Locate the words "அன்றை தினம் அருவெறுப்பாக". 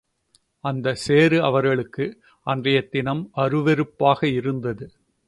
2.47-4.23